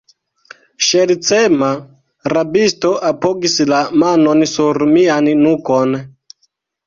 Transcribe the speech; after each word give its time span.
Ŝercema 0.85 1.67
rabisto 2.33 2.93
apogis 3.11 3.57
la 3.73 3.81
manon 4.05 4.41
sur 4.55 4.85
mian 4.95 5.29
nukon. 5.45 5.93